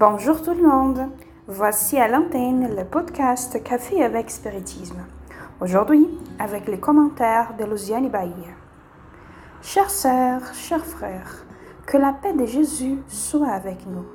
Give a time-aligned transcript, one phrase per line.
[0.00, 1.10] Bonjour tout le monde.
[1.46, 5.04] Voici à l'antenne le podcast Café avec Spiritisme.
[5.60, 6.08] Aujourd'hui,
[6.38, 8.32] avec les commentaires de Luciane Bailly.
[9.60, 11.44] Chères sœurs, chers frères,
[11.84, 14.06] que la paix de Jésus soit avec nous.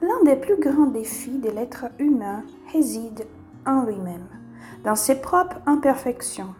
[0.00, 3.26] L'un des plus grands défis de l'être humain réside
[3.66, 4.26] en lui-même,
[4.84, 6.54] dans ses propres imperfections.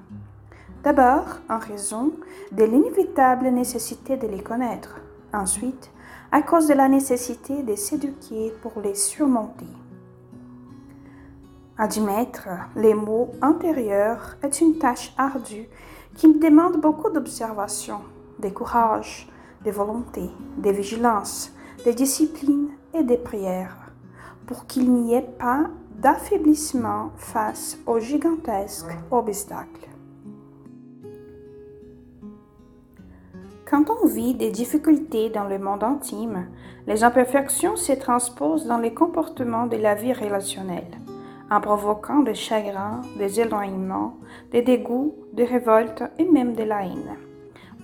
[0.84, 2.12] D'abord, en raison
[2.52, 4.96] de l'inévitable nécessité de les connaître.
[5.32, 5.90] Ensuite,
[6.32, 9.66] à cause de la nécessité de s'éduquer pour les surmonter.
[11.78, 15.68] Admettre les mots intérieurs est une tâche ardue
[16.16, 18.00] qui demande beaucoup d'observation,
[18.40, 19.28] de courage,
[19.64, 21.52] de volonté, de vigilance,
[21.86, 23.76] de discipline et de prière,
[24.46, 29.88] pour qu'il n'y ait pas d'affaiblissement face aux gigantesques obstacles.
[33.70, 36.48] Quand on vit des difficultés dans le monde intime,
[36.88, 40.90] les imperfections se transposent dans les comportements de la vie relationnelle,
[41.52, 44.16] en provoquant des chagrins, des éloignements,
[44.50, 47.16] des dégoûts, des révoltes et même de la haine,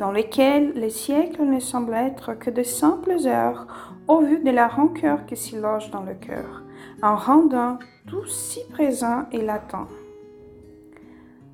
[0.01, 4.67] dans lesquels les siècles ne semblent être que de simples heures au vu de la
[4.67, 6.65] rancœur qui s'y loge dans le cœur,
[7.01, 7.79] en rendant
[8.09, 9.87] tout si présent et latent.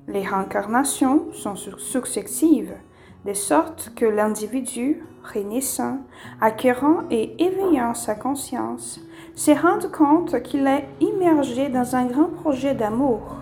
[0.07, 2.73] Les réincarnations sont successives,
[3.25, 5.99] de sorte que l'individu, renaissant,
[6.41, 8.99] acquérant et éveillant sa conscience,
[9.35, 13.37] se rende compte qu'il est immergé dans un grand projet d'amour,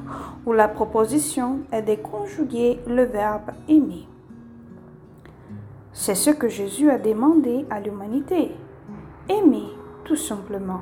[0.45, 4.07] où la proposition est de conjuguer le verbe aimer.
[5.93, 8.51] C'est ce que Jésus a demandé à l'humanité.
[9.27, 9.67] Aimer,
[10.05, 10.81] tout simplement.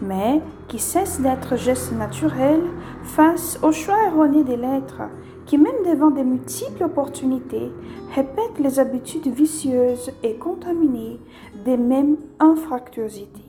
[0.00, 2.60] Mais qui cesse d'être geste naturel
[3.02, 5.02] face au choix erroné des lettres
[5.48, 7.72] qui même devant de multiples opportunités,
[8.14, 11.18] répètent les habitudes vicieuses et contaminées
[11.64, 13.48] des mêmes infractuosités.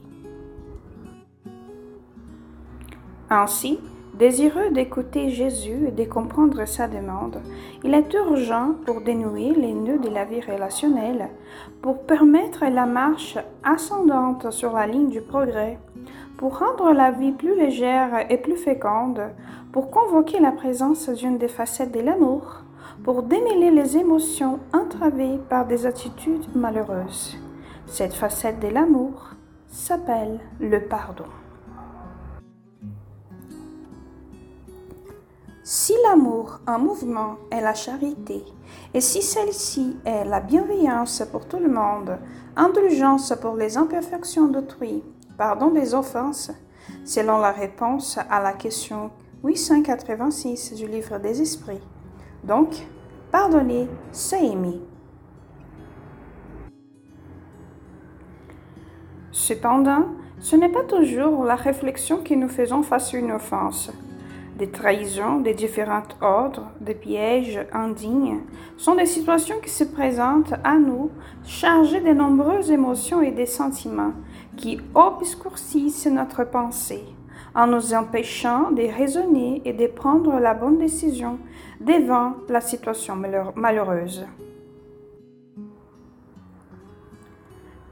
[3.29, 3.79] Ainsi,
[4.17, 7.41] désireux d'écouter Jésus et de comprendre sa demande,
[7.83, 11.27] il est urgent pour dénouer les nœuds de la vie relationnelle,
[11.81, 15.77] pour permettre la marche ascendante sur la ligne du progrès,
[16.39, 19.19] pour rendre la vie plus légère et plus féconde,
[19.73, 22.61] pour convoquer la présence d'une des facettes de l'amour,
[23.03, 27.35] pour démêler les émotions entravées par des attitudes malheureuses.
[27.87, 29.31] Cette facette de l'amour
[29.67, 31.25] s'appelle le pardon.
[35.61, 38.45] Si l'amour en mouvement est la charité,
[38.93, 42.17] et si celle-ci est la bienveillance pour tout le monde,
[42.55, 45.03] indulgence pour les imperfections d'autrui,
[45.39, 46.51] pardon des offenses,
[47.05, 49.09] selon la réponse à la question
[49.45, 51.79] 886 du livre des esprits.
[52.43, 52.85] Donc,
[53.31, 54.81] pardonner, c'est aimer.
[59.31, 60.07] Cependant,
[60.41, 63.91] ce n'est pas toujours la réflexion que nous faisons face à une offense.
[64.59, 68.41] Des trahisons des différents ordres, des pièges indignes,
[68.75, 71.11] sont des situations qui se présentent à nous
[71.45, 74.11] chargées de nombreuses émotions et des sentiments
[74.57, 77.05] qui obscurcissent notre pensée
[77.55, 81.39] en nous empêchant de raisonner et de prendre la bonne décision
[81.79, 83.15] devant la situation
[83.55, 84.27] malheureuse.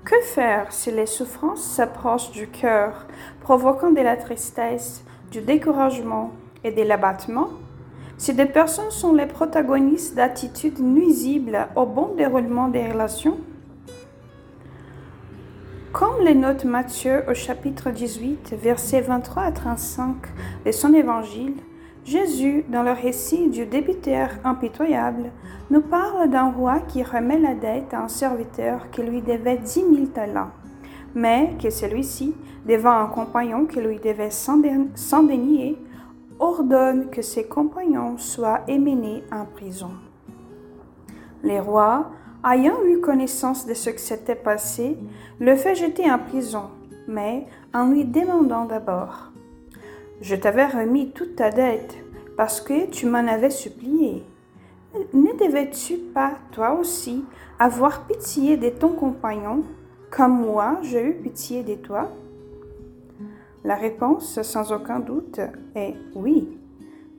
[0.03, 3.07] Que faire si les souffrances s'approchent du cœur,
[3.39, 6.31] provoquant de la tristesse, du découragement
[6.67, 7.49] et de l'abattement
[8.17, 13.37] Si des personnes sont les protagonistes d'attitudes nuisibles au bon déroulement des relations
[15.93, 20.15] comme les notes Matthieu au chapitre 18, versets 23 à 35
[20.63, 21.55] de son évangile,
[22.05, 25.31] Jésus, dans le récit du débiteur impitoyable,
[25.71, 29.83] nous parle d'un roi qui remet la dette à un serviteur qui lui devait dix
[29.83, 30.51] mille talents,
[31.15, 32.35] mais que celui-ci,
[32.67, 35.79] devant un compagnon qui lui devait cent deniers,
[36.39, 39.91] ordonne que ses compagnons soient émenés en prison.
[41.43, 42.11] Les rois,
[42.45, 44.97] ayant eu connaissance de ce qui s'était passé,
[45.39, 46.69] le fait jeter en prison,
[47.07, 49.31] mais en lui demandant d'abord
[50.21, 51.95] Je t'avais remis toute ta dette
[52.35, 54.23] parce que tu m'en avais supplié.
[55.13, 57.23] Ne devais-tu pas, toi aussi,
[57.59, 59.63] avoir pitié de ton compagnon,
[60.09, 62.09] comme moi j'ai eu pitié de toi?
[63.63, 65.39] La réponse, sans aucun doute,
[65.75, 66.57] est oui.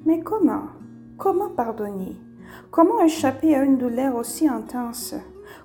[0.06, 0.68] Mais comment?
[1.16, 2.16] Comment pardonner?
[2.70, 5.14] Comment échapper à une douleur aussi intense?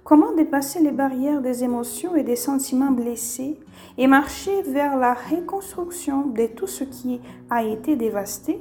[0.03, 3.59] Comment dépasser les barrières des émotions et des sentiments blessés
[3.97, 8.59] et marcher vers la reconstruction de tout ce qui a été dévasté?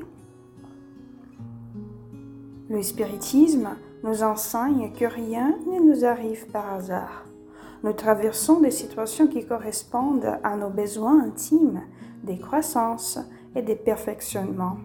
[2.68, 3.70] Le spiritisme
[4.04, 7.24] nous enseigne que rien ne nous arrive par hasard.
[7.82, 11.82] Nous traversons des situations qui correspondent à nos besoins intimes,
[12.22, 13.18] des croissances
[13.56, 14.78] et des perfectionnements.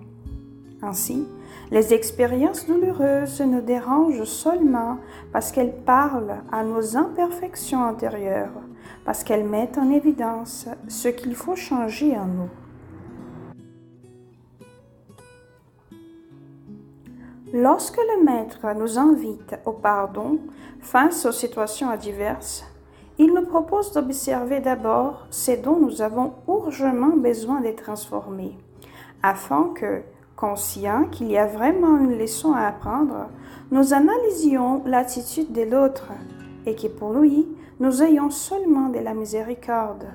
[0.81, 1.27] Ainsi,
[1.71, 4.97] les expériences douloureuses nous dérangent seulement
[5.31, 8.61] parce qu'elles parlent à nos imperfections intérieures,
[9.05, 12.49] parce qu'elles mettent en évidence ce qu'il faut changer en nous.
[17.53, 20.39] Lorsque le Maître nous invite au pardon
[20.79, 22.65] face aux situations adverses,
[23.19, 28.57] il nous propose d'observer d'abord ce dont nous avons urgemment besoin de transformer,
[29.23, 30.01] afin que,
[30.35, 33.29] conscients qu'il y a vraiment une leçon à apprendre,
[33.71, 36.11] nous analysions l'attitude de l'autre
[36.65, 37.47] et que pour lui,
[37.79, 40.05] nous ayons seulement de la miséricorde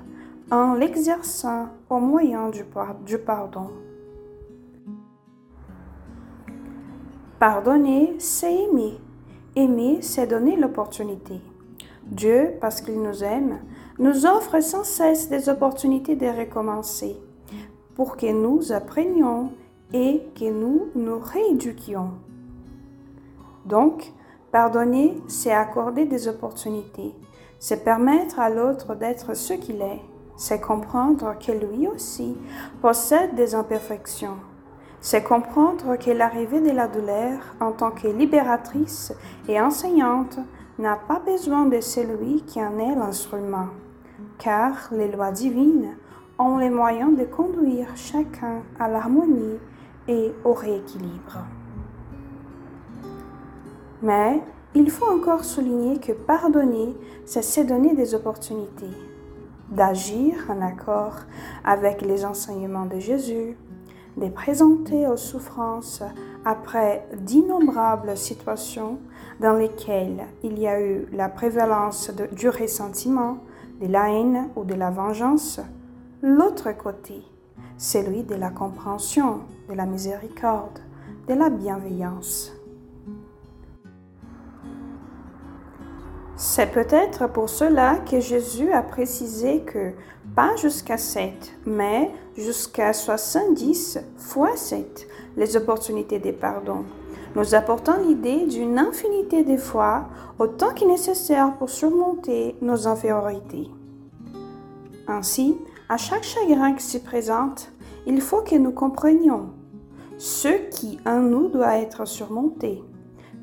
[0.50, 2.64] en l'exerçant au moyen du,
[3.04, 3.70] du pardon.
[7.38, 8.98] Pardonner, c'est aimer.
[9.56, 11.40] Aimer, c'est donner l'opportunité.
[12.06, 13.58] Dieu, parce qu'il nous aime,
[13.98, 17.16] nous offre sans cesse des opportunités de recommencer
[17.94, 19.52] pour que nous apprenions
[19.92, 22.10] et que nous nous rééduquions.
[23.66, 24.12] Donc,
[24.50, 27.14] pardonner, c'est accorder des opportunités,
[27.58, 30.00] c'est permettre à l'autre d'être ce qu'il est,
[30.36, 32.36] c'est comprendre que lui aussi
[32.80, 34.38] possède des imperfections.
[35.00, 39.12] C'est comprendre que l'arrivée de la douleur en tant que libératrice
[39.48, 40.38] et enseignante
[40.82, 43.68] n'a pas besoin de celui qui en est l'instrument,
[44.38, 45.94] car les lois divines
[46.40, 49.60] ont les moyens de conduire chacun à l'harmonie
[50.08, 51.38] et au rééquilibre.
[54.02, 54.42] Mais
[54.74, 56.96] il faut encore souligner que pardonner,
[57.26, 58.96] c'est se donner des opportunités,
[59.70, 61.14] d'agir en accord
[61.64, 63.56] avec les enseignements de Jésus,
[64.16, 66.02] de présenter aux souffrances
[66.44, 68.98] après d'innombrables situations
[69.40, 73.38] dans lesquelles il y a eu la prévalence du ressentiment,
[73.80, 75.60] de la haine ou de la vengeance,
[76.22, 77.22] l'autre côté,
[77.78, 80.78] celui de la compréhension, de la miséricorde,
[81.28, 82.52] de la bienveillance.
[86.36, 89.92] C'est peut-être pour cela que Jésus a précisé que
[90.34, 91.32] pas jusqu'à 7,
[91.66, 95.06] mais jusqu'à 70 fois 7
[95.36, 96.84] les opportunités de pardon,
[97.36, 100.08] nous apportant l'idée d'une infinité de fois
[100.38, 103.68] autant est nécessaire pour surmonter nos infériorités.
[105.08, 105.56] Ainsi,
[105.88, 107.70] à chaque chagrin qui se présente,
[108.06, 109.50] il faut que nous comprenions
[110.18, 112.82] ce qui en nous doit être surmonté,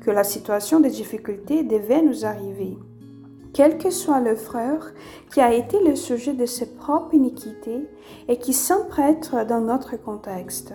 [0.00, 2.76] que la situation de difficulté devait nous arriver
[3.52, 4.92] quel que soit le frère
[5.32, 7.88] qui a été le sujet de ses propres iniquités
[8.28, 10.72] et qui s'emprête dans notre contexte.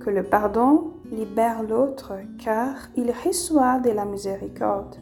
[0.00, 2.12] Que le pardon libère l'autre
[2.42, 4.96] car il reçoit de la miséricorde,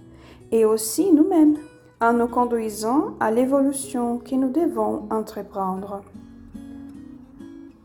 [0.50, 1.56] et aussi nous-mêmes
[2.00, 6.02] en nous conduisant à l'évolution que nous devons entreprendre.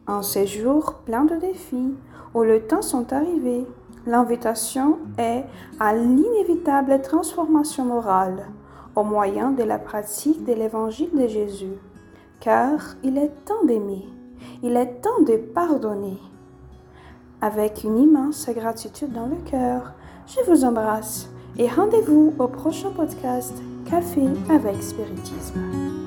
[0.07, 1.93] En ces jours pleins de défis,
[2.33, 3.65] où le temps sont arrivés,
[4.07, 5.43] l'invitation est
[5.79, 8.47] à l'inévitable transformation morale
[8.95, 11.75] au moyen de la pratique de l'évangile de Jésus,
[12.39, 14.07] car il est temps d'aimer,
[14.63, 16.17] il est temps de pardonner.
[17.41, 19.93] Avec une immense gratitude dans le cœur,
[20.25, 23.53] je vous embrasse et rendez-vous au prochain podcast
[23.85, 26.06] Café avec Spiritisme.